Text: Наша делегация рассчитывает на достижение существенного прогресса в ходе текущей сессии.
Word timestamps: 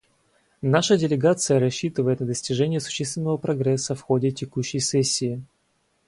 Наша 0.63 0.97
делегация 0.97 1.59
рассчитывает 1.59 2.21
на 2.21 2.25
достижение 2.25 2.79
существенного 2.79 3.37
прогресса 3.37 3.93
в 3.93 4.01
ходе 4.01 4.31
текущей 4.31 4.79
сессии. 4.79 5.43